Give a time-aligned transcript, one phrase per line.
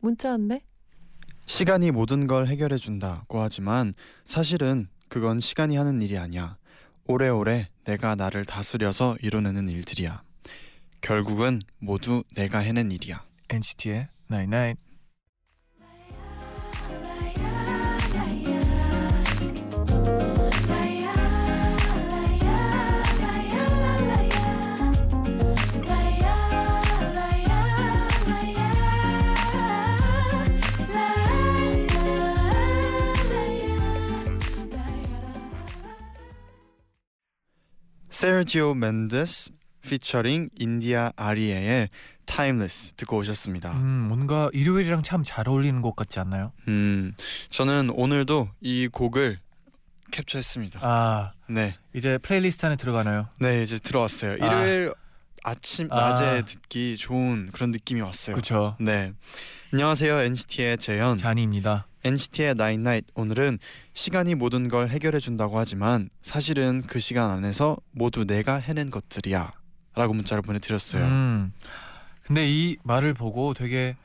[0.00, 0.62] 문자 왔네.
[1.46, 3.92] 시간이 모든 걸 해결해 준다고 하지만
[4.24, 6.56] 사실은 그건 시간이 하는 일이 아니야.
[7.06, 10.22] 오래오래 내가 나를 다스려서 이뤄내는 일들이야.
[11.00, 13.24] 결국은 모두 내가 해낸 일이야.
[13.48, 14.89] NCT의 Night Night.
[38.20, 41.88] 세르지오 멘데스 피처링 인디아 아리에의
[42.26, 43.72] Timeless 듣고 오셨습니다.
[43.72, 46.52] 음, 뭔가 일요일이랑 참 잘 어울리는 곡 같지 않나요?
[46.68, 47.14] 음,
[47.48, 49.38] 저는 오늘도 이 곡을
[50.10, 50.80] 캡처했습니다.
[50.82, 53.26] 아, 네, 이제 플레이리스트 안에 들어가나요?
[53.38, 54.32] 네 이제 들어왔어요.
[54.32, 54.34] 아.
[54.34, 54.92] 일요일 아
[55.62, 55.96] 침 아.
[56.10, 58.34] 낮에 듣기 좋은 그런 느낌이 왔어요.
[58.34, 58.76] 그렇죠.
[58.80, 59.12] 네,
[59.72, 61.86] 안녕하세요 NCT의 재현, 쟈니입니다.
[62.04, 63.58] NCT의 Night 오늘은
[63.92, 70.42] 시간이 모든 걸 해결해 준다고 하지만 사실은 그 시간 안에서 모두 내가 해낸 것들이야라고 문자를
[70.42, 71.04] 보내드렸어요.
[71.04, 71.50] 음.
[72.24, 73.96] 근데 이 말을 보고 되게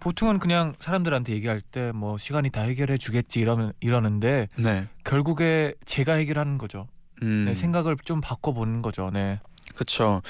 [0.00, 6.14] 보통은 그냥 사람들한테 얘기할 때 뭐 시간이 다 해결해 주겠지 이러면 이러는데 네, 결국에 제가
[6.14, 6.88] 해결하는 거죠.
[7.22, 9.10] 음, 네, 생각을 좀 바꿔보는 거죠.
[9.12, 9.40] 네,
[9.82, 10.22] 그렇죠.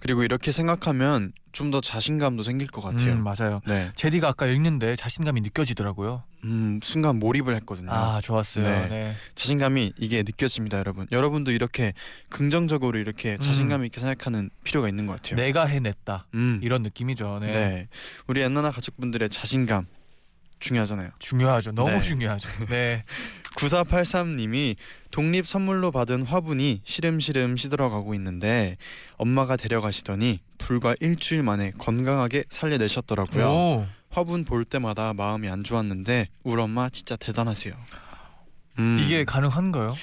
[0.00, 3.12] 그리고 이렇게 생각하면 좀 더 자신감도 생길 것 같아요.
[3.14, 3.60] 음, 맞아요.
[3.66, 6.22] 네, 제디가 아까 읽는데 자신감이 느껴지더라고요.
[6.44, 7.90] 음, 순간 몰입을 했거든요.
[7.90, 8.64] 아, 좋았어요.
[8.64, 8.88] 네.
[8.88, 9.14] 네.
[9.34, 11.08] 자신감이 이게 느껴집니다, 여러분.
[11.10, 11.94] 여러분도 이렇게
[12.30, 15.36] 긍정적으로 이렇게 자신감 있게 생각하는 필요가 있는 것 같아요.
[15.36, 16.28] 내가 해냈다.
[16.34, 17.40] 음, 이런 느낌이죠.
[17.40, 17.50] 네.
[17.50, 17.88] 네.
[18.28, 19.88] 우리 엔나나 가족분들의 자신감
[20.60, 21.10] 중요하잖아요.
[21.18, 21.72] 중요하죠.
[21.72, 21.98] 너무 네.
[22.00, 22.48] 중요하죠.
[22.68, 23.04] 네.
[23.58, 24.76] 9483님이
[25.10, 28.76] 독립 선물로 받은 화분이 시름시름 시들어가고 있는데
[29.16, 33.46] 엄마가 데려가시더니 불과 일주일 만에 건강하게 살려내셨더라고요.
[33.46, 33.86] 오.
[34.10, 37.74] 화분 볼 때마다 마음이 안 좋았는데 우리 엄마 진짜 대단하세요.
[38.78, 39.96] 음, 이게 가능한가요?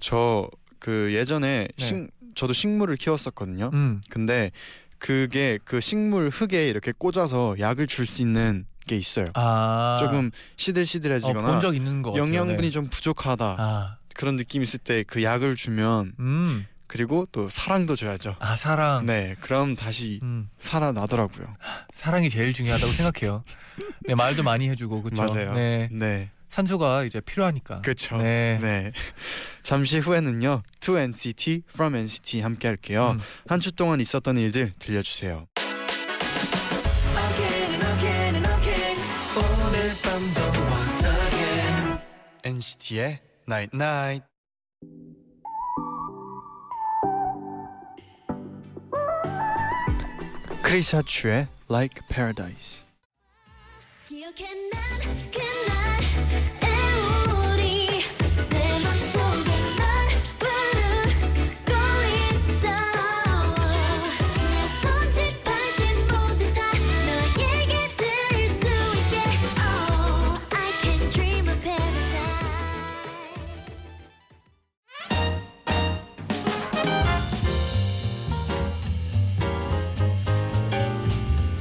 [0.00, 1.84] 저 그 예전에 네.
[1.84, 3.70] 식 저도 식물을 키웠었거든요.
[3.72, 4.02] 음.
[4.08, 4.52] 근데
[4.98, 9.26] 그게 그 식물 흙에 이렇게 꽂아서 약을 줄 수 있는 게 있어요.
[9.34, 9.98] 아.
[10.00, 12.26] 조금 어, 시들시들해지거나 본적 있는 것 같아요.
[12.26, 12.70] 영양분이 네.
[12.70, 13.96] 좀 부족하다 아.
[14.14, 16.66] 그런 느낌 있을 때 그 약을 주면 음.
[16.86, 18.36] 그리고 또 사랑도 줘야죠.
[18.38, 19.04] 아, 사랑.
[19.06, 20.48] 네, 그럼 다시 음.
[20.58, 21.56] 살아나더라고요.
[21.92, 23.42] 사랑이 제일 중요하다고 생각해요.
[24.06, 25.24] 네, 말도 많이 해주고 그렇죠.
[25.24, 25.54] 맞아요.
[25.54, 27.80] 네, 네, 산소가 이제 필요하니까.
[27.82, 28.16] 그렇죠.
[28.18, 28.58] 네.
[28.62, 28.92] 네.
[29.64, 33.16] 잠시 후에는요, To NCT, From NCT 함께 할게요.
[33.16, 33.20] 음.
[33.48, 35.48] 한주 동안 있었던 일들 들려주세요.
[42.45, 44.25] NCT의 Night Night.
[50.63, 52.85] 크리샤추의 Like Paradise.
[54.07, 55.44] 기억해 난 그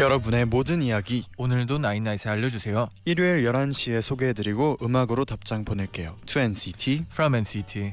[0.10, 2.90] 여러분의 모든 이야기 오늘도 나인나잇에 알려주세요.
[3.06, 6.16] 일요일 11시에 소개해드리고 음악으로 답장 보낼게요.
[6.28, 7.06] To NCT.
[7.12, 7.92] From NCT.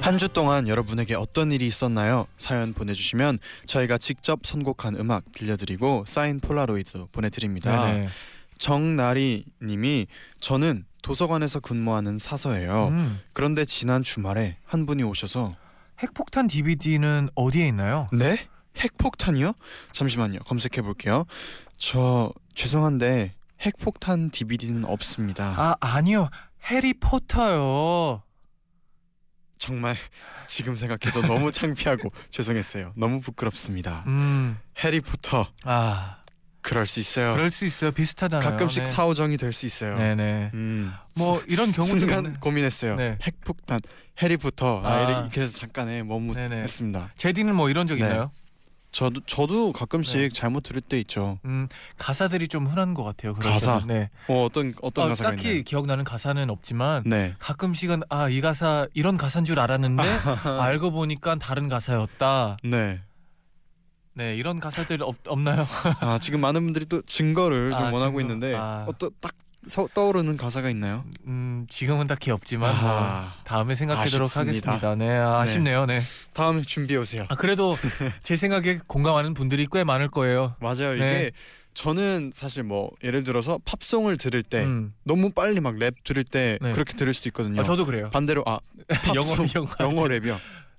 [0.00, 2.28] 한 주 동안 여러분에게 어떤 일이 있었나요?
[2.36, 7.86] 사연 보내주시면 저희가 직접 선곡한 음악 들려드리고 사인 폴라로이드 보내드립니다.
[7.86, 8.08] 네네.
[8.58, 10.06] 정나리 님이
[10.38, 12.88] 저는 도서관에서 근무하는 사서예요.
[12.92, 13.20] 음.
[13.32, 15.56] 그런데 지난 주말에 한 분이 오셔서
[16.00, 18.08] 핵폭탄 DVD는 어디에 있나요?
[18.12, 18.36] 네?
[18.76, 19.52] 핵폭탄이요?
[19.92, 20.40] 잠시만요.
[20.40, 21.24] 검색해 볼게요.
[21.76, 25.54] 저 죄송한데 핵폭탄 DVD는 없습니다.
[25.56, 26.28] 아 아니요
[26.64, 28.22] 해리포터요.
[29.58, 29.96] 정말
[30.46, 32.92] 지금 생각해도 너무 창피하고 죄송했어요.
[32.96, 34.04] 너무 부끄럽습니다.
[34.06, 34.56] 음.
[34.78, 36.17] 해리포터 아
[36.68, 37.34] 그럴 수 있어요.
[37.34, 37.90] 그럴 수 있어요.
[37.90, 38.50] 비슷하잖아요.
[38.50, 38.90] 가끔씩 네.
[38.90, 39.96] 사오정이 될 수 있어요.
[39.98, 40.50] 네네.
[40.54, 40.92] 음.
[41.16, 42.96] 뭐 이런 경우 좀 순간 고민했어요.
[42.96, 43.18] 네.
[43.22, 43.80] 핵폭탄,
[44.22, 44.82] 해리포터.
[44.84, 45.02] 아, 아.
[45.02, 46.02] 이렇게 그래서 잠깐에.
[46.02, 47.12] 머뭇했습니다.
[47.16, 48.00] 제디는 뭐 이런 적 네.
[48.02, 48.30] 있나요?
[48.90, 50.28] 저도 저도 가끔씩 네.
[50.30, 51.38] 잘못 들을 때 있죠.
[51.44, 51.68] 음
[51.98, 53.34] 가사들이 좀 흔한 것 같아요.
[53.34, 53.80] 가사?
[53.80, 53.86] 때는.
[53.86, 54.10] 네.
[54.28, 55.62] 어, 어떤 어떤 어, 가사가 딱히 있나요?
[55.64, 57.34] 기억나는 가사는 없지만 네.
[57.38, 60.02] 가끔씩은 아 이 가사 이런 가사인 줄 알았는데
[60.60, 62.56] 알고 보니까 다른 가사였다.
[62.64, 63.00] 네.
[64.18, 65.64] 네 이런 가사들 없, 없나요?
[66.00, 68.20] 아 지금 많은 분들이 또 증거를 좀 아, 원하고 증거.
[68.20, 68.84] 있는데 아.
[68.88, 69.32] 어떤 딱
[69.68, 71.04] 서, 떠오르는 가사가 있나요?
[71.28, 73.32] 음 지금은 딱히 없지만 뭐 아하.
[73.44, 74.72] 다음에 생각하도록 아쉽습니다.
[74.72, 74.94] 하겠습니다.
[74.96, 75.86] 네 아, 아쉽네요.
[75.86, 76.00] 네.
[76.32, 77.26] 다음에 준비해 오세요.
[77.28, 77.76] 아 그래도
[78.24, 80.56] 제 생각에 공감하는 분들이 꽤 많을 거예요.
[80.60, 80.94] 맞아요.
[80.94, 80.96] 네.
[80.96, 81.30] 이게
[81.74, 84.94] 저는 사실 뭐 예를 들어서 팝송을 들을 때 음.
[85.04, 86.72] 너무 빨리 막 랩 들을 때 네.
[86.72, 87.60] 그렇게 들을 수도 있거든요.
[87.60, 88.10] 아, 저도 그래요.
[88.10, 88.58] 반대로 아
[89.14, 89.30] 영어.
[89.78, 90.36] 영어 랩이요.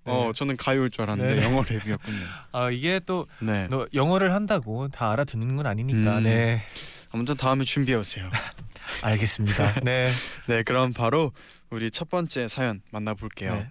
[0.09, 0.33] 어 네.
[0.33, 1.43] 저는 가요일 줄 알았는데 네.
[1.43, 2.23] 영어 랩이었군요.
[2.51, 3.67] 아 이게 또 네.
[3.69, 6.17] 너 영어를 한다고 다 알아듣는 건 아니니까.
[6.17, 6.23] 음.
[6.23, 6.61] 네
[7.11, 8.29] 아무튼 다음에 준비해 오세요.
[9.01, 9.81] 알겠습니다.
[9.83, 10.11] 네.
[10.47, 11.31] 네, 그럼 바로
[11.69, 13.53] 우리 첫 번째 사연 만나볼게요.
[13.53, 13.69] 네.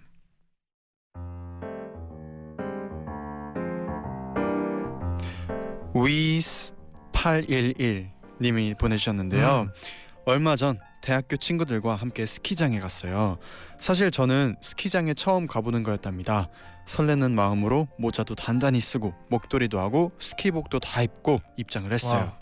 [5.93, 6.73] 위스
[7.13, 9.61] 811 님이 보내주셨는데요.
[9.61, 9.71] 음.
[10.25, 13.37] 얼마 전 대학교 친구들과 함께 스키장에 갔어요.
[13.77, 16.49] 사실 저는 스키장에 처음 가보는 거였답니다.
[16.85, 22.19] 설레는 마음으로 모자도 단단히 쓰고 목도리도 하고 스키복도 다 입고 입장을 했어요.
[22.19, 22.37] 와.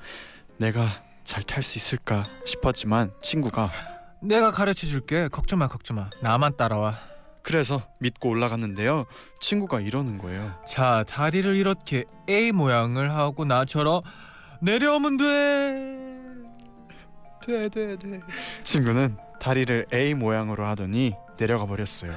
[0.58, 3.70] 내가 잘 탈 수 있을까 싶었지만 친구가
[4.22, 5.28] 내가 가르쳐 줄게.
[5.28, 6.10] 걱정 마, 걱정 마.
[6.22, 6.98] 나만 따라와.
[7.44, 9.06] 그래서 믿고 올라갔는데요.
[9.40, 10.54] 친구가 이러는 거예요.
[10.68, 14.02] 자, 다리를 이렇게 A 모양을 하고 나처럼
[14.62, 15.97] 내려오면 돼.
[17.46, 18.22] 돼, 돼, 돼.
[18.64, 22.14] 친구는 다리를 A 모양으로 하더니 내려가 버렸어요.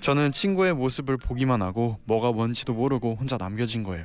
[0.00, 4.04] 저는 친구의 모습을 보기만 하고 뭐가 뭔지도 모르고 혼자 남겨진 거예요.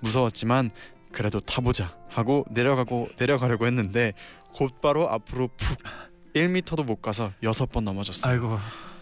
[0.00, 0.70] 무서웠지만
[1.10, 4.12] 그래도 타보자 하고 내려가고 내려가려고 했는데
[4.54, 5.78] 곧바로 앞으로 푹
[6.34, 8.32] 1미터도 못 가서 여섯 번 넘어졌어요.
[8.32, 8.58] 아이고.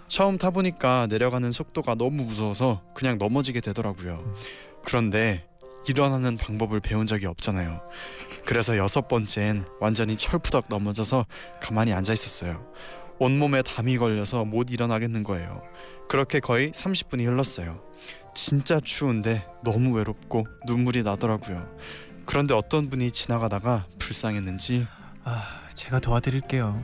[0.09, 4.35] 처음 타보니까 내려가는 속도가 너무 무서워서 그냥 넘어지게 되더라고요.
[4.85, 5.47] 그런데
[5.87, 7.81] 일어나는 방법을 배운 적이 없잖아요.
[8.45, 11.27] 그래서 여섯 번째엔 완전히 철푸덕 넘어져서
[11.61, 12.67] 가만히 앉아 있었어요.
[13.19, 15.63] 온몸에 담이 걸려서 못 일어나겠는 거예요.
[16.09, 17.83] 그렇게 거의 30분이 흘렀어요.
[18.35, 21.69] 진짜 추운데 너무 외롭고 눈물이 나더라고요.
[22.25, 24.87] 그런데 어떤 분이 지나가다가 불쌍했는지
[25.25, 26.83] 아, 제가 도와드릴게요.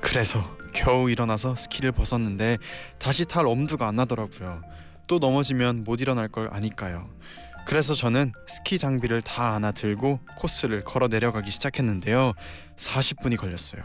[0.00, 2.58] 그래서 겨우 일어나서 스키를 벗었는데
[2.98, 4.62] 다시 탈 엄두가 안 나더라고요.
[5.08, 7.04] 또 넘어지면 못 일어날 걸 아니까요.
[7.66, 12.32] 그래서 저는 스키 장비를 다 하나 들고 코스를 걸어 내려가기 시작했는데요.
[12.76, 13.82] 40분이 걸렸어요.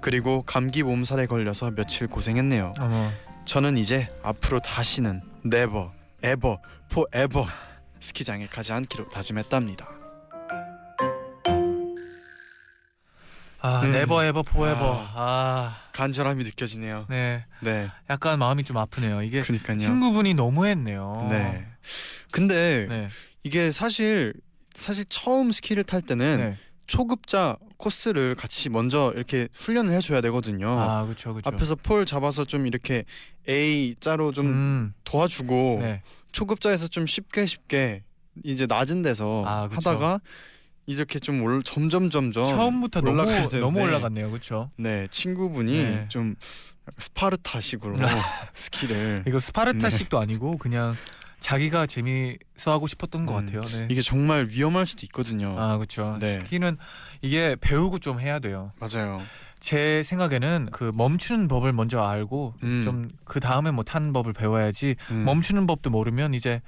[0.00, 2.74] 그리고 감기 몸살에 걸려서 며칠 고생했네요.
[2.78, 3.10] 어머.
[3.46, 5.88] 저는 이제 앞으로 다시는 never,
[6.24, 6.56] ever,
[6.90, 7.46] forever
[8.00, 9.88] 스키장에 가지 않기로 다짐했답니다.
[13.60, 13.90] 아, 음.
[13.90, 15.06] 네버 에버 포에버.
[15.14, 15.76] 아.
[15.92, 17.06] 간절함이 느껴지네요.
[17.08, 17.44] 네.
[17.60, 19.22] 네, 약간 마음이 좀 아프네요.
[19.22, 19.78] 이게 그러니까요.
[19.78, 21.26] 친구분이 너무 했네요.
[21.30, 21.66] 네.
[22.36, 23.08] 근데 네.
[23.44, 24.34] 이게 사실
[24.74, 26.56] 사실 처음 스키를 탈 때는 네.
[26.86, 30.68] 초급자 코스를 같이 먼저 이렇게 훈련을 해줘야 되거든요.
[30.68, 31.32] 아, 그렇죠.
[31.32, 31.48] 그렇죠.
[31.48, 33.04] 앞에서 폴 잡아서 좀 이렇게
[33.48, 34.94] A 자로 좀 음.
[35.04, 36.02] 도와주고 네.
[36.32, 38.02] 초급자에서 좀 쉽게 쉽게
[38.44, 39.68] 이제 낮은 데서 아.
[39.72, 40.20] 하다가
[40.84, 43.58] 이렇게 좀 올, 점점 점점 처음부터 너무 되는데.
[43.60, 44.30] 너무 올라갔네요.
[44.30, 44.70] 그렇죠?
[44.76, 46.06] 네 친구분이 네.
[46.10, 46.36] 좀
[46.98, 47.96] 스파르타식으로
[48.52, 50.96] 스키를 이거 스파르타식도 아니고 그냥
[51.40, 53.64] 자기가 재미서 하고 싶었던 것 음, 같아요.
[53.64, 53.88] 네.
[53.90, 55.54] 이게 정말 위험할 수도 있거든요.
[55.58, 56.16] 아, 그렇죠.
[56.20, 56.40] 네.
[56.40, 56.76] 스키는
[57.22, 58.70] 이게 배우고 좀 해야 돼요.
[58.78, 59.20] 맞아요.
[59.60, 62.82] 제 생각에는 그 멈추는 법을 먼저 알고 음.
[62.84, 66.60] 좀그 다음에 뭐 타는 법을 배워야지 음, 멈추는 법도 모르면 이제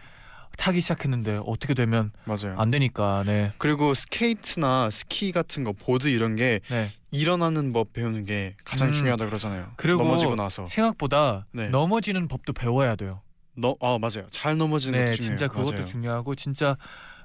[0.56, 2.56] 타기 시작했는데 어떻게 되면 맞아요.
[2.58, 3.52] 안 되니까 네.
[3.58, 6.90] 그리고 스케이트나 스키 같은 거 보드 이런 게 네.
[7.10, 8.92] 일어나는 법 배우는 게 가장 음.
[8.92, 9.72] 중요하다 그러잖아요.
[9.76, 11.68] 그리고 넘어지고 나서 생각보다 네.
[11.68, 13.20] 넘어지는 법도 배워야 돼요.
[13.58, 14.26] 너, 아 맞아요.
[14.30, 15.14] 잘 넘어지는 네.
[15.14, 15.84] 진짜 그것도 맞아요.
[15.84, 16.76] 중요하고 진짜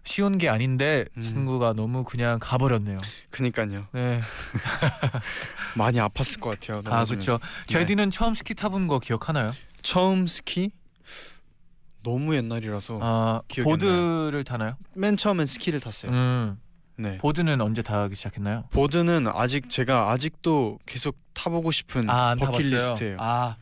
[0.03, 1.21] 쉬운 게 아닌데 음.
[1.21, 2.99] 친구가 너무 그냥 가버렸네요.
[3.29, 3.85] 그니까요.
[3.91, 4.19] 네.
[5.77, 6.79] 많이 아팠을 것 같아요.
[6.85, 7.37] 아 넘어지면서.
[7.37, 7.39] 그렇죠.
[7.67, 9.51] 제디는 처음 스키 타본 거 기억하나요?
[9.81, 10.71] 처음 스키
[12.03, 14.75] 너무 옛날이라서 아 보드를 타나요?
[14.93, 16.11] 맨 처음엔 스키를 탔어요.
[16.11, 16.59] 음.
[16.95, 17.17] 네.
[17.17, 18.65] 보드는 언제 타기 시작했나요?
[18.71, 22.35] 보드는 아직 제가 아직도 계속 타보고 싶은 아.
[22.35, 23.17] 버킷리스트예요.
[23.19, 23.55] 아,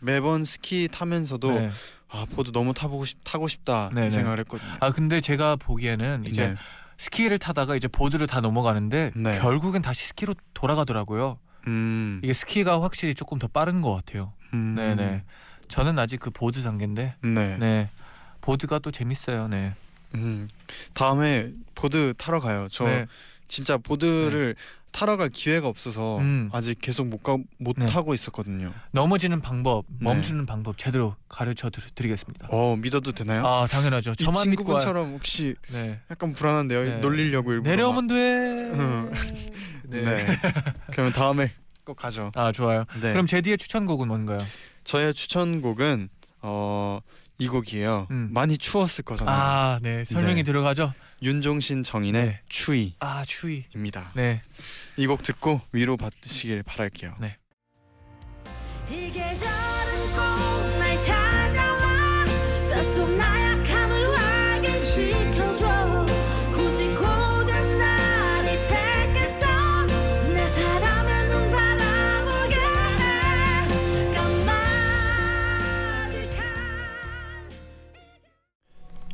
[0.00, 1.70] 매번 스키 타면서도 네.
[2.14, 4.10] 아 보드 너무 타보고 싶 타고 싶다 네, 이 네.
[4.10, 4.70] 생각을 했거든요.
[4.78, 6.54] 아 근데 제가 보기에는 이제 네.
[6.96, 9.38] 스키를 타다가 이제 보드를 다 넘어가는데 네.
[9.40, 11.38] 결국엔 다시 스키로 돌아가더라고요.
[11.66, 14.32] 음, 이게 스키가 확실히 조금 더 빠른 것 같아요.
[14.52, 15.24] 음, 네네.
[15.66, 17.56] 저는 아직 그 보드 단계인데, 네.
[17.58, 17.88] 네.
[18.42, 19.48] 보드가 또 재밌어요.
[19.48, 19.74] 네.
[20.14, 20.48] 음,
[20.92, 22.68] 다음에 보드 타러 가요.
[22.70, 23.06] 저 네.
[23.48, 24.54] 진짜 보드를
[24.94, 26.48] 타러 갈 기회가 없어서 음.
[26.52, 27.86] 아직 계속 못가못 네.
[27.86, 28.72] 타고 있었거든요.
[28.92, 29.96] 넘어지는 방법, 네.
[30.04, 32.46] 멈추는 방법 제대로 가르쳐 드- 드리겠습니다.
[32.52, 33.44] 어 믿어도 되나요?
[33.44, 34.12] 아 당연하죠.
[34.12, 34.78] 이 저만 믿고 와.
[34.78, 35.98] 친구분처럼 혹시 네.
[36.12, 36.84] 약간 불안한데요.
[36.84, 36.96] 네.
[36.98, 38.14] 놀리려고 일부러 내려오면 돼.
[38.14, 39.10] 음.
[39.10, 39.12] 막-
[39.88, 40.00] 네.
[40.02, 40.26] 네.
[40.92, 41.50] 그러면 다음에
[41.84, 42.30] 꼭 가죠.
[42.36, 42.84] 아 좋아요.
[43.02, 43.10] 네.
[43.12, 44.46] 그럼 제디의 추천곡은 뭔가요?
[44.84, 46.08] 저의 추천곡은
[46.42, 47.00] 어.
[47.38, 48.06] 이 곡이에요.
[48.12, 48.30] 음.
[48.32, 49.34] 많이 추웠을 거잖아요.
[49.36, 50.04] 아, 네.
[50.04, 50.42] 설명이 네.
[50.44, 50.92] 들어가죠.
[51.24, 52.40] 윤종신 정인의 네.
[52.50, 52.96] 추위입니다.
[53.00, 53.64] 아, 추위.
[54.14, 54.42] 네.
[54.98, 57.16] 이 곡 듣고 위로 받으시길 바랄게요.
[58.90, 59.10] 이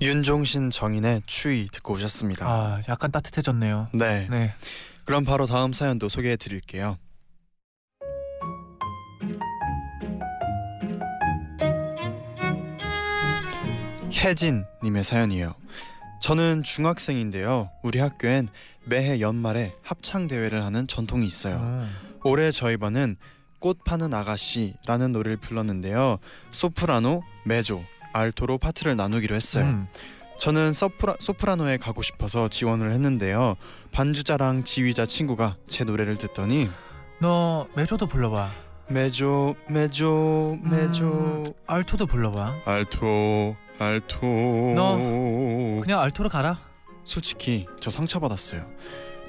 [0.03, 2.47] 윤종신 정인의 추위 듣고 오셨습니다.
[2.47, 3.89] 아, 약간 따뜻해졌네요.
[3.93, 4.27] 네.
[4.31, 4.55] 네.
[5.05, 6.97] 그럼 바로 다음 사연도 소개해 드릴게요.
[14.13, 15.55] 혜진 님의 사연이에요.
[16.23, 17.71] 저는 중학생인데요.
[17.83, 18.49] 우리 학교엔
[18.85, 21.57] 매해 연말에 합창 대회를 하는 전통이 있어요.
[21.57, 21.95] 음.
[22.25, 23.17] 올해 저희 반은
[23.59, 26.19] 꽃 파는 아가씨라는 노래를 불렀는데요.
[26.53, 29.65] 소프라노, 메조, 알토로 파트를 나누기로 했어요.
[29.65, 29.89] 음.
[30.39, 33.57] 저는 소프라, 소프라노에 가고 싶어서 지원을 했는데요.
[33.93, 36.69] 반주자랑 지휘자 친구가 제 노래를 듣더니
[37.21, 38.51] 너 메조도 불러봐.
[38.89, 42.55] 메조 메조 메조 음, 알토도 불러봐.
[42.65, 44.97] 알토 알토 너
[45.83, 46.59] 그냥 알토로 가라.
[47.05, 48.67] 솔직히 저 상처받았어요.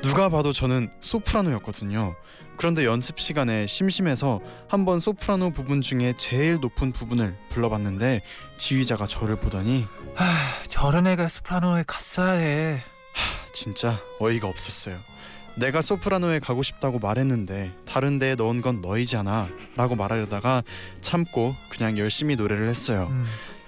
[0.01, 2.15] 누가 봐도 저는 소프라노였거든요.
[2.57, 8.21] 그런데 연습 시간에 심심해서 한번 소프라노 부분 중에 제일 높은 부분을 불러봤는데
[8.57, 10.25] 지휘자가 저를 보더니 하,
[10.67, 12.79] 저런 애가 소프라노에 갔어야 해.
[13.53, 14.99] 진짜 어이가 없었어요.
[15.55, 20.63] 내가 소프라노에 가고 싶다고 말했는데 다른 데에 넣은 건 너희잖아 라고 말하려다가
[21.01, 23.07] 참고 그냥 열심히 노래를 했어요.
[23.11, 23.25] 음.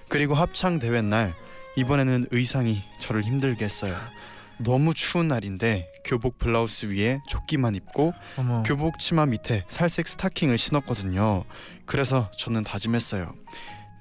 [0.07, 1.35] 그리고 합창 대회 날
[1.75, 3.95] 이번에는 의상이 저를 힘들게 했어요.
[4.63, 8.63] 너무 추운 날인데 교복 블라우스 위에 조끼만 입고 어머.
[8.63, 11.43] 교복 치마 밑에 살색 스타킹을 신었거든요.
[11.85, 13.33] 그래서 저는 다짐했어요.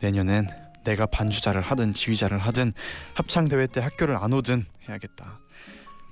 [0.01, 0.49] 내년엔
[0.85, 2.73] 내가 반주자를 하든 지휘자를 하든
[3.15, 5.39] 합창 대회 때 학교를 안 오든 해야겠다.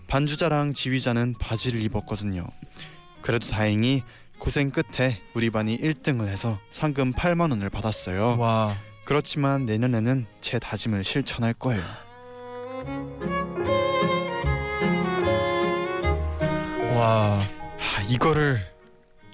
[0.08, 2.44] 반주자랑 지휘자는 바지를 입었거든요.
[3.22, 4.02] 그래도 다행히
[4.38, 8.38] 고생 끝에 우리 반이 1등을 해서 상금 8만 원을 받았어요.
[8.38, 8.76] 와.
[9.04, 11.82] 그렇지만 내년에는 제 다짐을 실천할 거예요.
[17.00, 17.40] 와.
[17.78, 18.60] 하, 이거를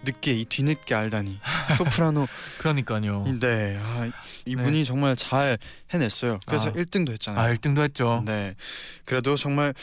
[0.05, 1.41] 늦게 이 뒤늦게 알다니
[1.77, 3.25] 소프라노 그러니까요.
[3.41, 4.09] 네, 아,
[4.45, 5.59] 이분이 정말 잘
[5.93, 6.39] 해냈어요.
[6.47, 6.73] 그래서 아.
[6.73, 7.43] 1등도 했잖아요.
[7.45, 8.23] 아, 1등도 했죠.
[8.25, 8.55] 네,
[9.05, 9.75] 그래도 정말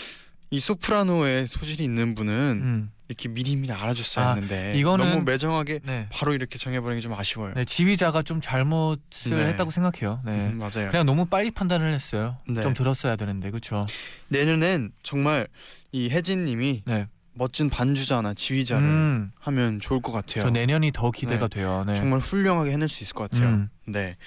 [0.49, 2.91] 이 소프라노에 소질이 있는 분은 음.
[3.09, 6.07] 이렇게 미리미리 알아줬어야 아, 했는데 이거는- 너무 매정하게 네.
[6.09, 7.53] 바로 이렇게 정해버리는 게 좀 아쉬워요.
[7.55, 8.99] 네, 지휘자가 좀 잘못을
[9.31, 9.47] 네.
[9.47, 10.21] 했다고 생각해요.
[10.23, 10.31] 네.
[10.31, 10.89] 음, 맞아요.
[10.89, 12.37] 그냥 너무 빨리 판단을 했어요.
[12.47, 12.61] 네.
[12.61, 13.83] 좀 들었어야 되는데, 그렇죠?
[14.29, 15.47] 내년엔 정말
[15.91, 17.07] 이 혜진님이 네.
[17.33, 20.43] 멋진 반주자나 지휘자를 음, 하면 좋을 것 같아요.
[20.43, 21.59] 저 내년이 더 기대가 네.
[21.59, 21.83] 돼요.
[21.85, 21.95] 네.
[21.95, 23.49] 정말 훌륭하게 해낼 수 있을 것 같아요.
[23.49, 24.17] 음, 네,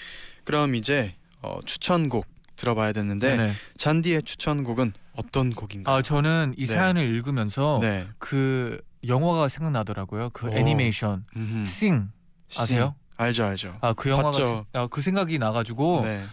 [0.45, 3.53] 그럼 이제 어, 추천곡 들어봐야 되는데 네.
[3.77, 5.97] 잔디의 추천곡은 어떤 곡인가요?
[5.97, 6.75] 아, 저는 이 네.
[6.75, 10.31] 사연을 읽으면서 네, 그 영화가 생각나더라고요.
[10.31, 10.53] 그 오.
[10.53, 11.67] 애니메이션 음흠.
[11.67, 12.09] 싱
[12.57, 12.95] 아세요?
[13.17, 13.79] 알죠, 알죠.
[13.81, 14.65] 아, 그 영화가.
[14.73, 16.25] 아, 그 생각이 나가지고 네,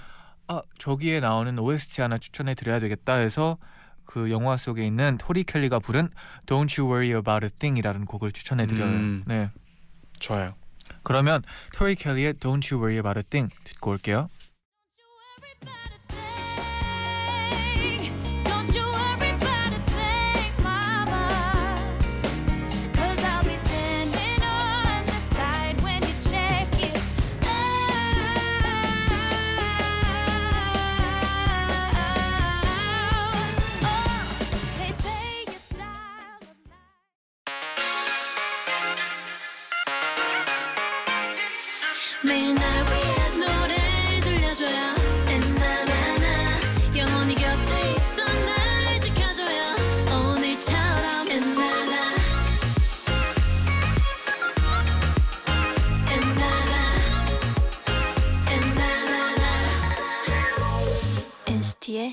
[0.48, 3.58] 아 저기에 나오는 OST 하나 추천해 드려야 되겠다 해서
[4.06, 6.10] 그 영화 속에 있는 토리 켈리가 부른
[6.46, 8.90] Don't You Worry About a Thing이라는 곡을 추천해 드려요.
[8.90, 9.24] 음.
[9.26, 9.50] 네.
[10.20, 10.56] 좋아요.
[11.04, 11.44] 그러면
[11.74, 14.30] 토리 켈리의 Don't You Worry About a Thing 듣고 올게요.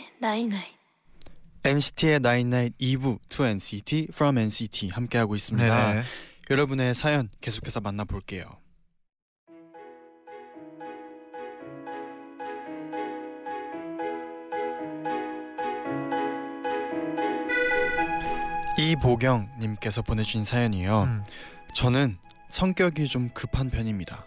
[0.01, 0.81] NCT의 night night
[1.63, 5.95] NCT의 night night 2부 To NCT From NCT 함께 하고 있습니다.
[5.95, 6.03] 네.
[6.49, 8.45] 여러분의 사연 계속해서 만나볼게요.
[18.79, 21.03] 이보경님께서 보내주신 사연이요.
[21.03, 21.25] 음.
[21.75, 22.17] 저는
[22.49, 24.25] 성격이 좀 급한 편입니다.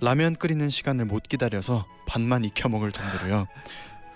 [0.00, 3.48] 라면 끓이는 시간을 못 기다려서 반만 익혀 먹을 정도로요.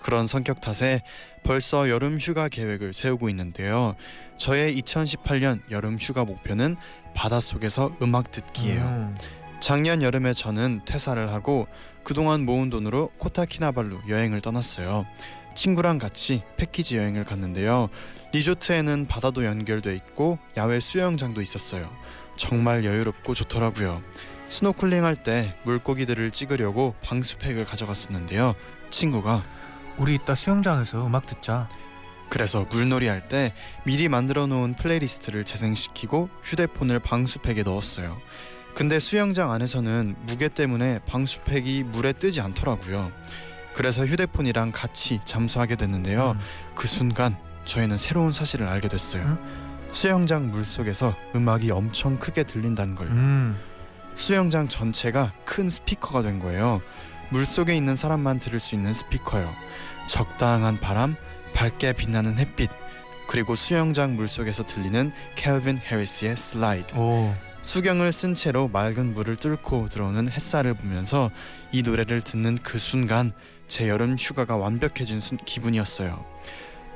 [0.01, 1.03] 그런 성격 탓에
[1.43, 3.95] 벌써 여름 휴가 계획을 세우고 있는데요.
[4.37, 6.75] 저의 2018년 여름 휴가 목표는
[7.15, 8.81] 바닷속에서 음악 듣기예요.
[8.81, 9.15] 음.
[9.59, 11.67] 작년 여름에 저는 퇴사를 하고
[12.03, 15.05] 그동안 모은 돈으로 코타키나발루 여행을 떠났어요.
[15.53, 17.89] 친구랑 같이 패키지 여행을 갔는데요.
[18.33, 21.89] 리조트에는 바다도 연결돼 있고 야외 수영장도 있었어요.
[22.37, 24.01] 정말 여유롭고 좋더라고요.
[24.49, 28.55] 스노클링 할 때 물고기들을 찍으려고 방수팩을 가져갔었는데요.
[28.89, 29.43] 친구가
[30.01, 31.69] 우리 이따 수영장에서 음악 듣자.
[32.27, 33.53] 그래서 물놀이 할 때
[33.83, 38.17] 미리 만들어 놓은 플레이리스트를 재생시키고 휴대폰을 방수팩에 넣었어요.
[38.73, 43.11] 근데 수영장 안에서는 무게 때문에 방수팩이 물에 뜨지 않더라고요.
[43.75, 46.31] 그래서 휴대폰이랑 같이 잠수하게 됐는데요.
[46.31, 46.39] 음.
[46.73, 49.37] 그 순간 저희는 새로운 사실을 알게 됐어요.
[49.91, 53.11] 수영장 물 속에서 음악이 엄청 크게 들린다는 걸요.
[53.11, 53.59] 음.
[54.15, 56.81] 수영장 전체가 큰 스피커가 된 거예요.
[57.29, 59.53] 물 속에 있는 사람만 들을 수 있는 스피커요.
[60.07, 61.15] 적당한 바람,
[61.53, 62.69] 밝게 빛나는 햇빛,
[63.27, 66.95] 그리고 수영장 물 속에서 들리는 캘빈 해리스의 슬라이드.
[66.95, 67.33] 오.
[67.61, 71.29] 수경을 쓴 채로 맑은 물을 뚫고 들어오는 햇살을 보면서
[71.71, 73.31] 이 노래를 듣는 그 순간
[73.67, 76.25] 제 여름 휴가가 완벽해진 순- 기분이었어요.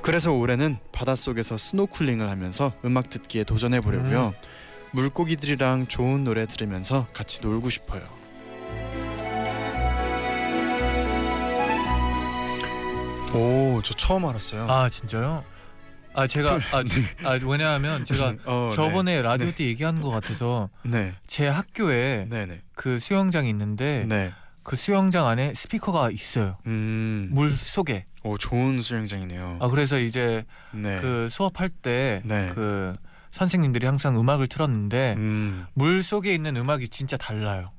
[0.02, 4.34] 그래서 올해는 바닷속에서 스노클링을 하면서 음악 듣기에 도전해 보려고요.
[4.92, 8.02] 물고기들이랑 좋은 노래 들으면서 같이 놀고 싶어요.
[13.34, 14.68] 오, 저 처음 알았어요.
[14.70, 15.44] 아 진짜요?
[16.14, 16.84] 아 제가 아,
[17.30, 19.22] 아 왜냐하면 제가 어, 저번에 네.
[19.22, 19.56] 라디오 네.
[19.56, 24.32] 때 얘기한 것 같아서 네, 제 학교에 네, 네, 그 수영장이 있는데 네.
[24.64, 26.58] 그 수영장 안에 스피커가 있어요.
[26.66, 28.06] 음, 물 속에.
[28.24, 29.60] 오, 좋은 수영장이네요.
[29.62, 32.50] 아 그래서 이제 네, 그 수업할 때 네.
[32.56, 32.96] 그
[33.32, 37.72] 선생님들이 항상 음악을 틀었는데 음, 물 속에 있는 음악이 진짜 달라요.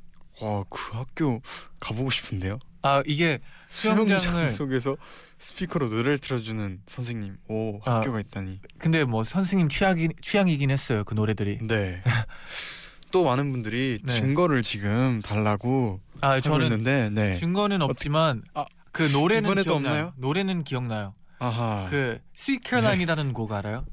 [0.43, 1.41] 와, 그 학교
[1.81, 2.59] 가보고 싶은데요.
[2.83, 4.97] 아 이게 수영장을 수영장 속에서
[5.39, 7.97] 스피커로 노래를 틀어주는 선생님, 오, 아.
[7.97, 8.61] 학교가 있다니.
[8.79, 11.59] 근데 뭐 선생님 취향이 취향이긴 했어요 그 노래들이.
[11.63, 12.03] 네.
[13.11, 14.13] 또 많은 분들이 네.
[14.13, 17.33] 증거를 지금 달라고 아 저는 있는데, 네.
[17.33, 20.13] 증거는 없지만 아, 그 노래는 기억나요.
[20.17, 21.15] 노래는 기억나요.
[21.39, 21.87] 아하.
[21.91, 23.85] 그 Sweet Caroline이라는 곡 알아요?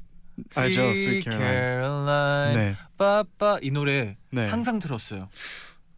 [0.56, 1.54] 알죠, Sweet Sweet Caroline.
[1.54, 2.76] Caroline, 네.
[2.98, 4.48] 빠빠 이 노래 네.
[4.48, 5.28] 항상 들었어요.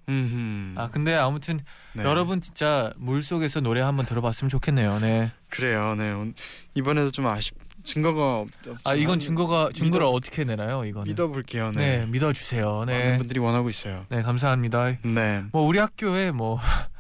[0.09, 0.75] 음.
[0.77, 1.61] 아 근데 아무튼
[1.95, 2.05] 네.
[2.05, 5.01] 여러분 진짜 물 속에서 노래 한번 들어봤으면 좋겠네요.
[5.01, 5.33] 네.
[5.57, 5.95] 그래요.
[5.97, 6.13] 네.
[6.13, 6.35] 온-
[6.75, 8.49] 이번에도 좀 아쉽 증거가 없,
[8.85, 10.85] 아 이건 증거가 증거를 믿어- 어떻게 내나요?
[10.85, 11.09] 이거는.
[11.09, 11.71] 믿어 볼게요.
[11.73, 11.99] 네.
[11.99, 12.07] 네.
[12.07, 12.79] 믿어 주세요.
[12.81, 13.19] 많은 네.
[13.19, 14.05] 분들이 원하고 있어요.
[14.09, 14.97] 네 감사합니다.
[15.03, 15.45] 네.
[15.53, 16.59] 뭐 우리 학교에 뭐.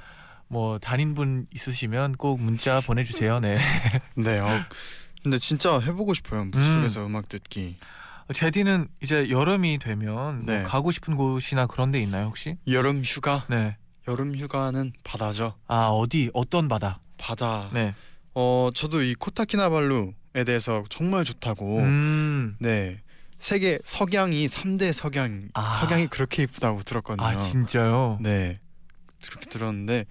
[0.48, 3.40] 뭐 담임분 있으시면 꼭 문자 보내주세요.
[3.40, 3.58] 네.
[4.14, 4.38] 네.
[4.38, 4.60] 어,
[5.24, 6.44] 근데 진짜 해보고 싶어요.
[6.44, 7.16] 물속에서 음.
[7.16, 7.76] 악 듣기.
[8.32, 10.60] 제디는 이제 여름이 되면 네.
[10.60, 12.56] 뭐 가고 싶은 곳이나 그런 데 있나요 혹시?
[12.68, 13.44] 여름 휴가.
[13.48, 13.76] 네.
[14.06, 15.54] 여름 휴가는 바다죠.
[15.66, 17.00] 아 어디 어떤 바다?
[17.18, 17.68] 바다.
[17.72, 17.96] 네.
[18.38, 21.78] 어 저도 이 코타키나발루에 대해서 정말 좋다고.
[21.78, 22.54] 음.
[22.60, 23.00] 네.
[23.38, 25.68] 세계 석양이 3대 석양 아.
[25.80, 27.26] 석양이 그렇게 이쁘다고 들었거든요.
[27.26, 28.18] 아 진짜요?
[28.20, 28.58] 네.
[29.26, 30.04] 그렇게 들었는데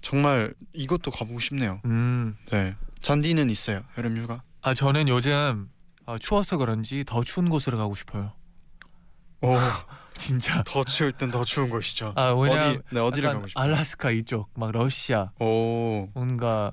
[0.00, 1.80] 정말 이것도 가보고 싶네요.
[1.84, 2.36] 음.
[2.50, 2.72] 네.
[3.02, 3.82] 잔디는 있어요.
[3.98, 4.42] 여름 휴가.
[4.62, 5.68] 아 저는 요즘
[6.06, 8.32] 어, 추워서 그런지 더 추운 곳으로 가고 싶어요.
[9.42, 9.54] 오,
[10.14, 10.62] 진짜.
[10.64, 12.14] 더 추울 땐 더 추운 곳이죠.
[12.16, 13.62] 아 왜냐 어디 네, 어디를 가고 싶어요?
[13.62, 16.08] 알라스카 이쪽 막 러시아 오.
[16.14, 16.70] 뭔가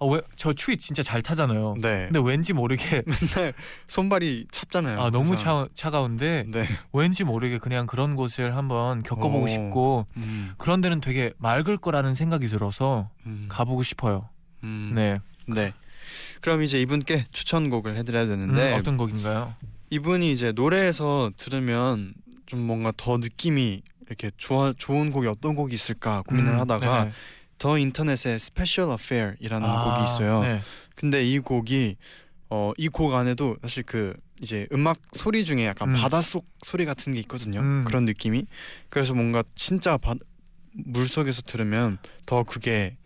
[0.00, 1.74] 아, 왜저 추위 진짜 잘 타잖아요.
[1.80, 2.08] 네.
[2.10, 3.52] 근데 왠지 모르게 맨날
[3.88, 5.00] 손발이 찹잖아요.
[5.00, 6.68] 아 너무 차, 차가운데 네.
[6.92, 9.48] 왠지 모르게 그냥 그런 곳을 한번 겪어보고 오.
[9.48, 14.28] 싶고 음, 그런 데는 되게 맑을 거라는 생각이 들어서 음, 가보고 싶어요.
[14.62, 15.18] 음, 네.
[15.46, 15.72] 네.
[16.40, 19.54] 그럼 이제 이분께 추천곡을 해드려야 되는데 음, 어떤 곡인가요?
[19.90, 22.14] 이분이 이제 노래에서 들으면
[22.46, 27.12] 좀 뭔가 더 느낌이 이렇게 좋아 좋은 곡이 어떤 곡이 있을까 고민을 음, 하다가 네네.
[27.58, 30.42] 더 인터넷에 Special Affair이라는 아, 곡이 있어요.
[30.42, 30.60] 네.
[30.94, 31.96] 근데 이 곡이
[32.50, 36.00] 어 이 곡 안에도 사실 그 이제 음악 소리 중에 약간 음.
[36.00, 37.60] 바닷속 소리 같은 게 있거든요.
[37.60, 37.84] 음.
[37.84, 38.46] 그런 느낌이.
[38.88, 40.14] 그래서 뭔가 진짜 바,
[40.72, 42.96] 물 속에서 들으면 더 그게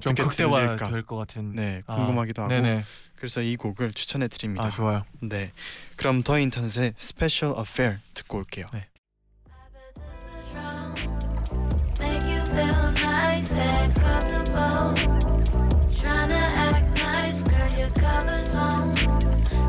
[0.00, 1.54] 좀 어떻게 극대화 들릴까 될것 같은.
[1.54, 2.84] 네 아, 궁금하기도 하고 네네.
[3.16, 4.64] 그래서 이 곡을 추천해 드립니다.
[4.66, 5.04] 아 좋아요.
[5.20, 5.52] 네
[5.96, 8.66] 그럼 더 인터넷의 Special Affair 듣고 올게요.
[8.72, 8.86] 네.
[13.36, 14.94] Make you feel nice and comfortable.
[15.92, 18.94] Tryna act nice, girl, your cover's long.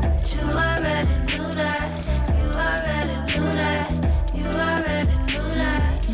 [0.00, 1.90] But you already knew that.
[2.32, 3.90] You already knew that.
[4.34, 6.08] You already knew that.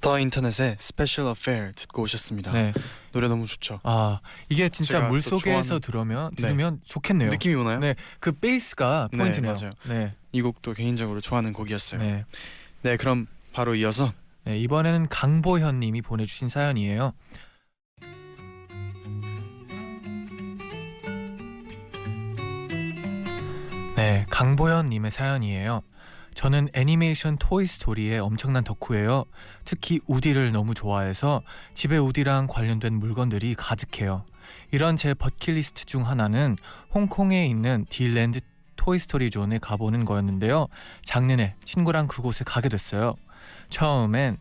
[0.00, 2.52] The, The Internet의 Special Affair 듣고 오셨습니다.
[2.52, 2.72] 네.
[3.10, 3.80] 노래 너무 좋죠.
[3.82, 6.42] 아 이게 진짜 제가 물 또 속에서 좋아하는- 들으면 네.
[6.42, 7.30] 들으면 좋겠네요.
[7.30, 7.80] 느낌이 오나요?
[7.80, 9.52] 네, 그 베이스가 네, 포인트네요.
[9.54, 9.72] 맞아요.
[9.88, 12.00] 네, 이 곡도 개인적으로 좋아하는 곡이었어요.
[12.00, 12.24] 네,
[12.86, 12.96] 네.
[12.96, 14.12] 그럼 바로 이어서
[14.44, 17.14] 네, 이번에는 강보현 님이 보내주신 사연이에요.
[23.96, 25.82] 네, 강보현 님의 사연이에요.
[26.34, 29.24] 저는 애니메이션 토이 스토리의 엄청난 덕후예요.
[29.64, 31.42] 특히 우디를 너무 좋아해서
[31.74, 34.24] 집에 우디랑 관련된 물건들이 가득해요.
[34.70, 36.54] 이런 제 버킷리스트 중 하나는
[36.94, 38.38] 홍콩에 있는 디즈니랜드
[38.86, 40.68] 토이스토리 존에 가보는 거였는데요.
[41.04, 43.16] 작년에 친구랑 그곳에 가게 됐어요.
[43.68, 44.38] 처음엔